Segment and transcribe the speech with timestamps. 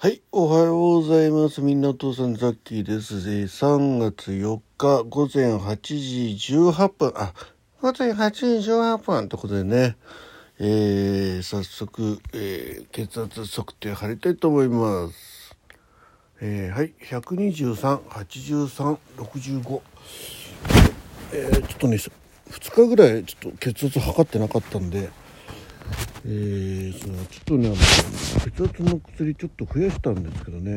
[0.00, 1.60] はい、おはようございます。
[1.60, 3.16] みんなお父さんザッキーです。
[3.16, 7.34] 3月4日午前8時18分、あ、
[7.80, 9.96] 午前8時18分ということでね、
[10.60, 15.56] えー早速、えー血圧測定貼りたいと思います。
[16.40, 19.80] えーはい、123、83、65。
[21.32, 25.10] えーちょっとね、2日ぐらいちょっと血圧測ってなかったんで、
[26.26, 30.76] えー、そのちょっとねあの血圧の薬ちょっと増やしたんですけどね、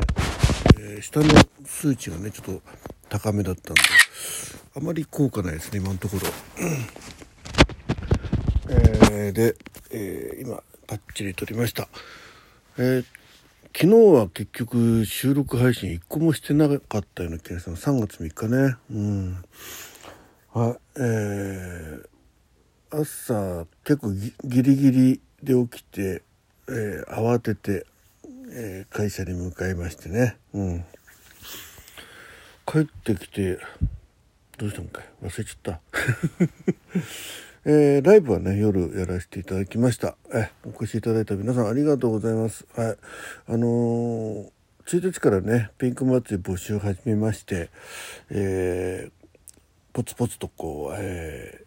[0.80, 1.26] えー下の
[1.66, 2.62] 数値がねちょっと
[3.10, 3.82] 高めだったんで
[4.76, 6.28] あまり効果ないですね今のところ。
[8.70, 9.56] えーで、
[9.92, 11.88] えー今バッチリ撮りました。
[12.78, 13.06] えー
[13.74, 18.76] 昨日は結局収録配信1個もしてなかったような気がする3月3日ね。
[18.92, 19.44] うん。
[20.54, 22.08] はい、えー
[22.94, 26.22] 朝結構ギリギリで起きて、
[26.70, 27.86] えー慌てて、
[28.54, 30.86] えー会社に向かいましてね、うん、
[32.66, 33.60] 帰ってきて
[34.58, 35.26] どうしたのかい？
[35.26, 35.80] 忘れちゃった、
[37.66, 40.16] えーライブはね夜やらせていただきました。
[40.34, 42.66] えお越しいただいた皆さんありがとうございます。
[42.76, 42.98] はい。
[43.48, 44.52] あの
[44.86, 47.70] 1日からねピンク祭り募集を始めまして、
[48.30, 49.12] えー
[49.94, 51.61] ポツポツとこう、え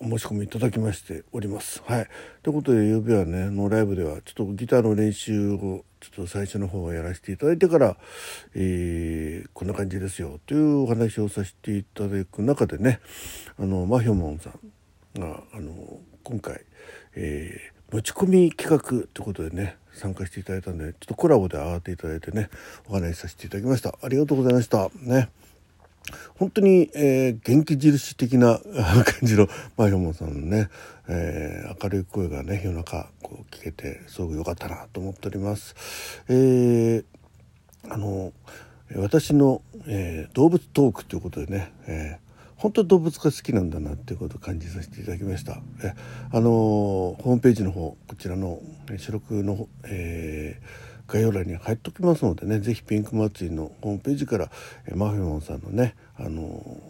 [0.00, 1.82] お申し込みいただきましております。
[1.84, 2.08] はい。
[2.42, 7.98] ということで、ゆうべはね、のライブでは、ちょっとギターの練習を、ちょっと最初の方をやらせていただいてから、
[8.54, 13.00] えーこんな感じですよ、というお話をさせていただく中でね、
[13.58, 14.50] あの、マヒョモンさ
[15.18, 16.64] んが、あの、今回、
[17.14, 22.48] えー持ち込み企画ということでね、参加していただいたんで、ちょっとコラボで上がっていただいてね、
[22.88, 23.98] お話しさせていただきました。
[24.00, 24.90] ありがとうございました。
[24.94, 25.28] ね。
[26.38, 28.58] 本当に、えー元気印的な
[29.04, 30.68] 感じのマヒョモさんのね、
[31.08, 35.74] えー明るい声がね夜中こう聞けてすごく良かったなと思っております。
[36.28, 37.04] えー
[37.88, 38.32] あの
[38.96, 45.62] 私の、えー動物トークということでね、えー本当動物が好きなんだなっていうことを感じさせていただきました。
[45.82, 45.94] え
[46.30, 48.60] あのホームページの方こちらの
[48.98, 54.50] 収録の、えー概要欄に貼っときますのでねぜひピンク祭りのホームページから、
[54.86, 56.80] えマフィモンさんのね、あの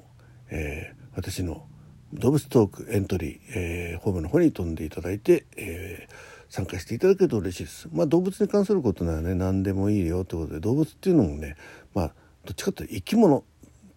[0.51, 1.67] えー私の
[2.13, 7.89] 動物トークエントリー、えーホームの方に飛んでいただいて、えー参加していただけると嬉しいです。
[7.93, 11.57] まあ動物に関することならね何でもいいよということで動物っていうのもね
[11.95, 12.13] まあ
[12.45, 13.43] どっちかというと生き物っ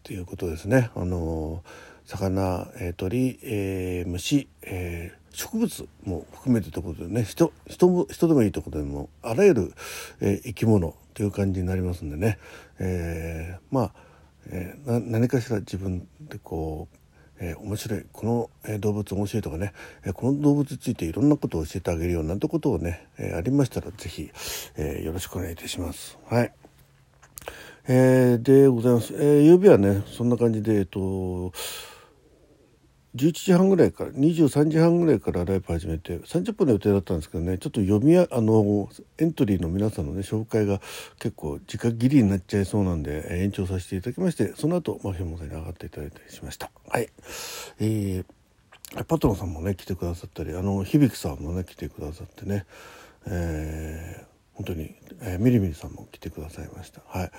[0.04, 0.92] ていうことですね。
[0.96, 1.64] あの
[2.06, 9.74] 魚、えー鳥、えー虫、えー植物も含めてということでね人人も人でもいいということでもあらゆる、
[10.22, 12.38] えー生き物という感じになりますんでね、
[12.80, 13.94] えーまあ、
[14.48, 16.98] えーな何かしら自分でこう
[17.40, 19.74] えー面白いこの、動物面白いとかね、
[20.06, 24.30] えーこの動物についていろんなことを教えてあげるようなんてことをね、えーありましたらぜひ、
[24.78, 26.18] えよろしくお願いいたします。
[26.30, 26.54] はい
[27.88, 29.14] えーでございます。
[29.16, 31.52] えー、夕べはね、そんな感じで、えっと、
[33.16, 40.80] 11時半ぐらいから、23時半ぐらいからライブ始めて、30分の予定だったんですけどね、ちょっと読みや、あの、エントリーの皆さんのね、紹介が
[41.20, 46.72] 結構時間切りになっちゃいそうなんで、延長させていただきまして、その後、マフィモンさんに上がっていただいたりしました。
[46.90, 47.10] はい。
[47.80, 48.26] えー
[49.08, 52.68] パトロンさんもね来てくださったりあの響さんもね来てくださってね、
[53.26, 57.02] えー本当に、えーミリミリさんも来てくださいました。
[57.08, 57.32] はい。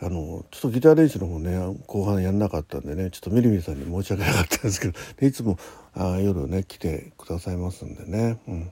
[0.00, 5.58] あのちょっとギター練習の方ね後半やんなかったんでねちょっとミリミリさんに申し訳なかったんですけど でいつも
[5.94, 8.38] あ夜ね来てくださいますんでね。
[8.48, 8.70] うん。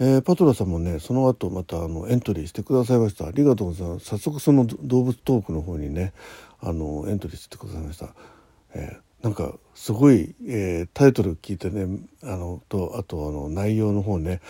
[0.00, 3.26] えーパトラさんもねその後またあのエントリーしてくださいました。
[3.26, 4.06] ありがとうございます。
[4.06, 6.12] 早速その動物トークの方にね
[6.60, 8.14] あのエントリーしてくださいました、
[8.74, 14.42] えーなんかすごい、えータイトル聞いてねあのとあとあの内容の方ね、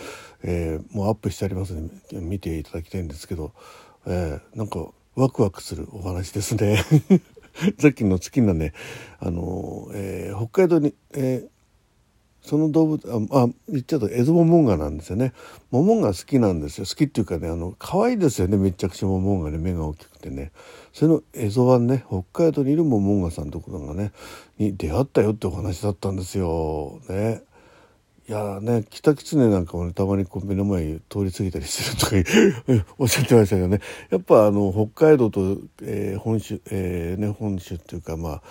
[0.43, 3.53] えーもうアップしてありますので見ていただきたいんですけど、
[4.05, 6.83] えーなんかワクワクするお話ですね。
[7.79, 8.73] さっきの月のね
[9.19, 11.54] あの、えー北海道に、えー
[12.45, 15.33] その動物ああ言っちゃうとエゾモモンガなんですよね。
[15.71, 16.85] モモンガ好きなんですよ。
[16.85, 18.55] 好きっていうかねあの可愛いですよね。
[18.57, 19.57] めちゃくちゃモモンガね。
[19.57, 20.51] 目が大きくてね。
[20.93, 24.11] そのエゾワンね北海道にいるモモンガさんところがね
[24.59, 26.99] に出会ったよってお話だったんですよ。
[27.09, 27.41] ね。
[28.27, 33.81] いやーね北狐なんかもねたまにこう目の前通り過ぎたりするとか おっしゃってましたけどね。
[34.11, 38.41] やっぱあの北海道と、えー本州、えーね、本州っていうかまあ、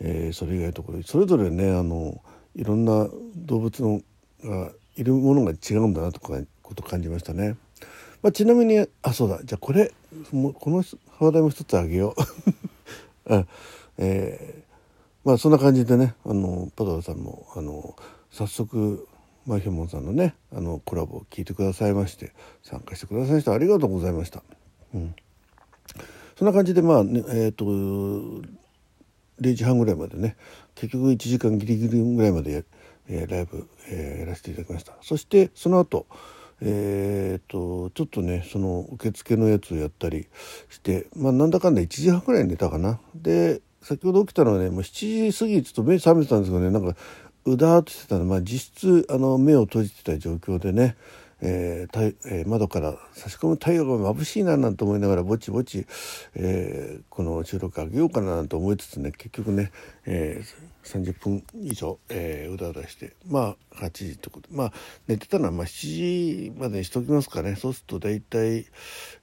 [0.00, 2.20] えーそれ以外のところそれぞれねあの
[2.54, 4.00] いろんな動物の
[4.42, 7.56] がいるものが違うんだなとかこと感じましたね。
[8.22, 9.92] まあ、ちなみにあそうだじゃあこれ
[10.32, 10.82] もこの
[11.18, 12.14] 話題も一つあげよ
[13.26, 13.34] う。
[13.34, 13.48] うん
[13.98, 14.64] えー
[15.24, 17.96] まあそんな感じでねあのパドラさんもあの
[18.30, 19.08] 早速
[19.46, 24.42] マヒョモンさんのねあのコラボを聞いてくださいまして参加してくださいましたありがとうございました。
[24.94, 25.14] うん
[26.36, 27.64] そんな感じでまあ、ね、えっ、ー、と
[29.40, 30.36] 0時半ぐらいまでね
[30.74, 32.64] 結局1時間ギリギリぐらいまで、
[33.08, 34.94] えー、ライブ、えー、やらせていただきました。
[35.02, 36.06] そしてその後
[36.60, 40.28] えーと、ちょっとねその受付のやつをやったり
[40.70, 43.00] してまあなんだかんだ1時半ぐらい寝たかな。
[43.14, 46.96] で先ほど起きたのはねもう7時過ぎちょっと目覚めてたんですけどねなんか
[47.44, 50.96] うだーっとしてたので、まあ、実質あの目を閉じてた状況でね
[51.46, 55.86] えーえー、窓から差し込む太陽が眩しいななんて思いながらぼちぼち、
[56.34, 59.70] えー、この収録あげようかななんて思いつつね結局ね、
[60.06, 64.72] えー、30分以上、えー、うだうだしてまあ8時ってことまあ
[65.06, 68.66] 寝てたのはまあ7時までにしときますかねそうすると大体、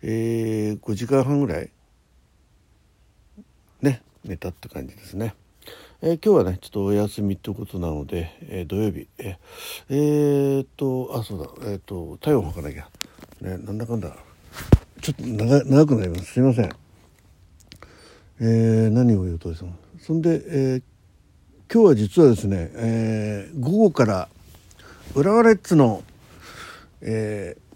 [0.04, 1.72] えー、5時間半ぐらい
[3.82, 5.34] ね寝たって感じですね。
[6.04, 9.08] えー、今日はねちょっとお休みってことなので、えー、土曜日。
[9.20, 9.38] え
[9.90, 11.70] えー、っとあそうだ。
[11.70, 12.90] え、っと体温測らなきゃ。
[13.48, 14.16] ねなんだかんだ。
[15.00, 16.34] ちょっと長長くなります。
[16.34, 16.72] すいません。
[18.40, 20.82] え、何を言うとですねそんで、え、
[21.72, 24.28] 今日は実はですね、え、午後から
[25.14, 26.02] 浦和レッズの、
[27.02, 27.71] えー、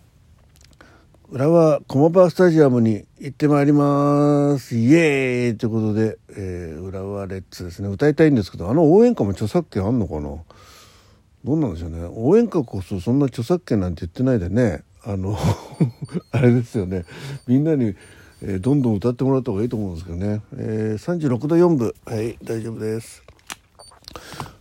[1.30, 4.77] 浦和駒場スタジアムに行ってまいります。
[4.77, 7.89] イエーイということで、えー、浦和レッズですね。
[7.89, 10.30] 歌いたいんですけどあの応援歌も著作権あんのかな？
[11.44, 12.07] どうなんでしょうね。
[12.13, 14.83] 応援歌こそそんな著作権なんて言ってないでね。
[15.04, 15.36] あの
[16.31, 17.06] あれですよね。
[17.48, 17.95] みんなに、
[18.44, 21.94] えー、どんどん歌ってもらった方がいいと思うんですけどね、えー、36度4分。
[22.06, 23.24] はい大丈夫です。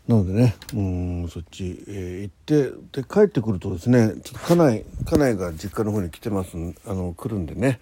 [0.07, 6.57] なのでねうんそっち、えー、行ってで帰ってくるとですねちょっと家内家内が実家の方に来てます
[6.87, 7.81] あの来るんでね、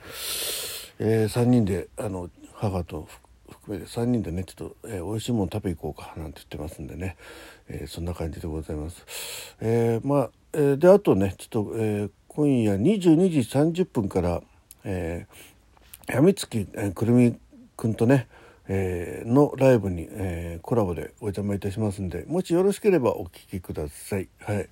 [0.99, 3.09] えー、3人であの母と
[3.51, 7.17] 含めて3人でねちょっと、えー、美味しいもの食べ行こうかなんて言ってますんでね、
[7.69, 9.05] えー、そんな感じでございます。
[9.61, 14.43] えー、まあ、えー、であとねちょっと、えー、今夜22時30分から、
[14.85, 17.37] えー、やみつき、えー、くるみ
[17.77, 18.29] くんとね
[18.69, 24.29] えー、のライブに、えー、コラボでお邪魔いたしますんでもしよろしければお聴きください。
[24.41, 24.69] はい。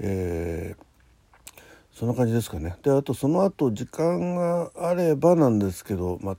[0.00, 1.62] えー、
[1.92, 2.76] そんな感じですかね。
[2.82, 6.36] であとその後時間があればなんですけど、まあ、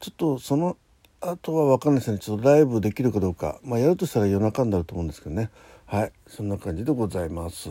[0.00, 0.76] ちょっとその
[1.20, 2.18] 後は分かんないですね。
[2.18, 5.50] ちょっとライブできるかどうか、まあ、やるとしたら夜中になると思うんですけどね。
[5.86, 6.12] はい。
[6.26, 7.70] そんな感じでございます。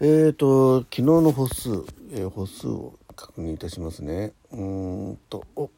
[0.00, 1.70] えーと昨日の歩数、
[2.10, 4.32] えー、歩数を確認いたしますね。
[4.50, 4.64] う
[5.12, 5.70] んとお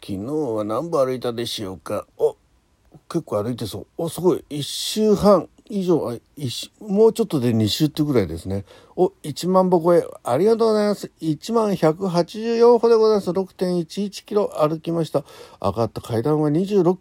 [0.00, 2.06] 昨日は何歩歩いたでしょうか？
[2.16, 2.36] お
[3.08, 3.86] 結構歩いてそう。
[3.98, 4.44] おすごい。
[4.50, 5.48] 1周半。
[5.68, 6.10] 以上。
[6.10, 6.16] あ
[6.84, 8.64] もうちょっとで2周ってぐらいですね。
[8.94, 10.06] お1万歩超え。
[10.22, 11.10] ありがとうございます。
[11.20, 13.30] 1万184歩でございます。
[13.30, 14.52] 6.11キロ。
[14.56, 15.24] 歩きました。
[15.60, 16.98] 上がった階段は26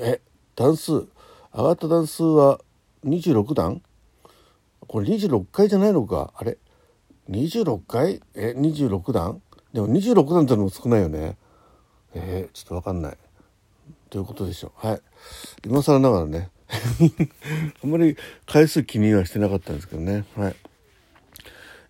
[0.00, 0.22] え
[0.56, 0.92] 段数。
[0.92, 1.06] 上
[1.52, 2.60] がった段数は
[3.04, 3.82] 26段？
[4.86, 6.32] これ26階じゃないのか。
[6.36, 6.56] あれ
[7.28, 9.42] ？26階え26段？
[9.74, 11.36] でも26段ってのも少ないよね。
[12.14, 13.16] えー、ちょっと分かんない。
[14.10, 14.86] ということでしょう。
[14.86, 15.00] はい。
[15.66, 16.50] 今更ながらね。
[17.82, 18.16] あんまり
[18.46, 20.24] 回数気にはしてなかったんですけどね。
[20.36, 20.56] はい。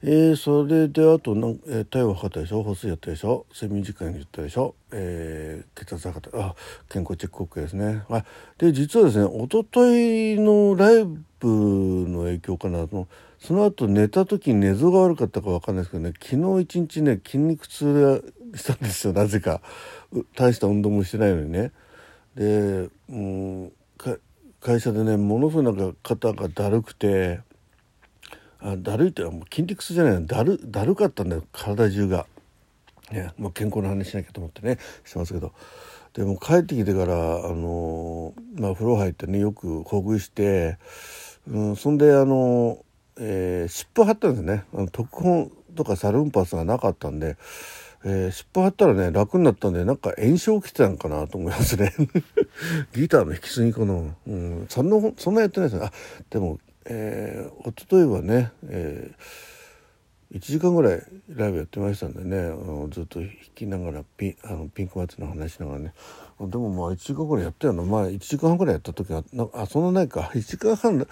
[0.07, 2.63] えー、それであとなん、えー、体温測ったでしょ？
[2.63, 3.47] 歩数やったでしょ？
[3.55, 6.39] 睡眠時間に言ったでしょ、えー、血圧測った。
[6.39, 6.55] あ
[6.91, 8.03] 健康チェック OK ですね。
[8.11, 8.25] あ
[8.59, 11.17] で実はですね一昨日のライブ
[12.09, 13.09] の影響かなと。
[13.39, 16.13] その後寝た時に寝相が悪かったか分かんないですけどね。
[16.21, 19.61] 昨日一日ね筋肉痛したんですよなぜか。
[20.37, 21.73] 大した運動もしてないのにね。
[22.35, 23.73] で、うん、
[24.61, 27.41] 会社でねものすごいなんか肩がだるくて
[28.61, 30.27] あだるいってもう筋肉痛じゃないの。
[30.27, 32.27] だるだるかったんだよ体中が。
[33.13, 35.53] ね、もう健康の話しなきゃと思ってねしてますけど。
[36.15, 40.79] でも帰ってきてからあのまあ風呂入ってねよくほぐして、
[41.49, 42.79] うん、そんであの、
[43.19, 44.65] えー、湿布貼ったんですね。
[44.73, 47.37] あの特本とかサルンパスがなかったんで、
[48.05, 51.93] えー、湿布貼ったらね楽になったんでなんか炎症起きてたんかなと思いますね。
[52.95, 55.87] ギターの弾きすぎかな、うん、そんなそんなやってないですね。
[55.87, 55.93] あ
[56.31, 62.39] でもえー、一昨日はね、えー、1時間ぐらいライブやってましたんでね。
[62.39, 65.95] あのずっと弾きながらピあのピンクマッチの話しながらね。
[66.41, 67.83] でもまあ1時間ぐらいやったよな。
[67.83, 70.31] まあ1時間半ぐらいやった時はなあそんなないか。
[70.35, 71.07] 1時間半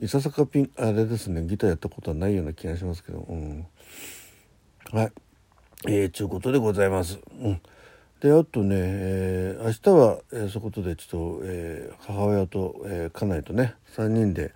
[0.00, 3.18] いささかピンあれですねギターやったことはないような気がしますけど。
[3.28, 3.66] うん。
[4.92, 5.12] はい。
[5.86, 7.20] えー、ちゅうことでございます。
[7.40, 7.60] うん。
[8.20, 14.52] であとね、えー、明日は、えー、そことでちょっと、えー、母親と、えー、家内とね3人で、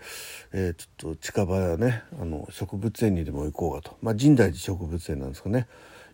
[0.52, 5.68] えー、ちょっと近場やねあの植物園にでも行こうかと、まあ、神大寺植物園なんですかね。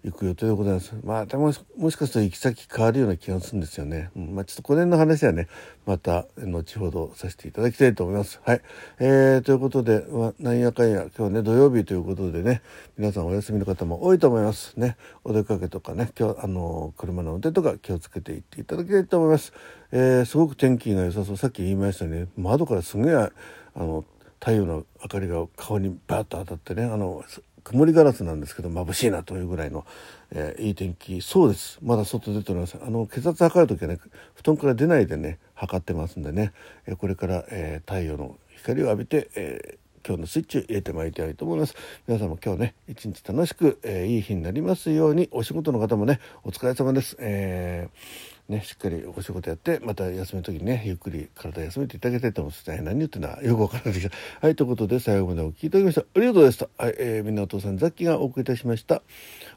[0.04, 0.94] 行く予定でございます。
[1.04, 4.10] まあでももしかすると行き先変わるような気がするんですよね。
[4.16, 5.48] うん、まあちょっとこの辺の話はね
[5.86, 8.40] また後ほどさせていただきたいと思います。
[8.44, 8.62] はい。
[8.98, 12.62] えー、ということで、まあ、なんやかんや今日ね土曜日ということでね
[12.96, 14.96] 皆さんお休みの方も多いと思いますね。
[15.24, 19.52] お出かけとかね今日あの車の運転とか気をつけていっていただきたいと思います。
[19.90, 23.30] えー、すごく天気が良さそうさっき言いましたね窓からすげえあ
[23.76, 24.04] の
[24.40, 27.24] 太陽の明かりが顔にバッと当たってねあの
[27.68, 29.84] 曇りガラスなんですけど眩しいなというぐらいの、
[30.30, 31.20] えー、いい天気。
[31.20, 31.78] そうです。
[31.82, 33.98] まだ外出ておりますあの血圧測る時はね
[34.34, 36.52] 布団から出ないでね測ってますんでね、
[36.86, 41.74] えー、これから、えー、太陽の光を浴びて、え今日のスイッチを入れてまいりたいと思います。
[42.06, 52.82] 皆さんも今日ね一日楽しく、えいい日になりますようにお仕事の方もねお疲れ様です、えーね、しっかりお仕事やってまた休みの時にねゆっくり体休めていただきたいと思います。
[52.82, 56.68] 何言ってんだよくわからないです はいということで最後までお聴きいただきましたありがとうございました。
[56.82, 59.02] はい、えー、みんなお父さんザッキがお送りいたしました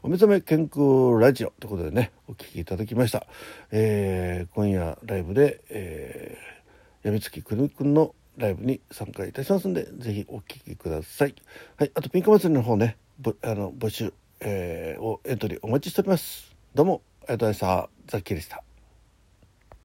[0.02, 3.26] お目覚め健康ラジオということでねお聴きいただきました。
[3.70, 11.34] えー、今夜ライブで、えー、やみつきくるみくんのライブに参加いたしますんでぜひお聴きください。
[11.76, 12.98] はい、あとピンク祭りの方ね
[13.40, 16.54] あの募集、えー、をエントリーお待ちしております。
[16.74, 17.90] どうもありがとうございました。
[18.06, 18.62] ザッキーでした。